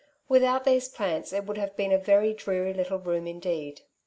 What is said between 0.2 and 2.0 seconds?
Without these plants it would have been a